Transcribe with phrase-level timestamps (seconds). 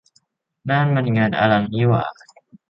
[0.69, 2.05] นี่มันงานอลังนี่หว่า!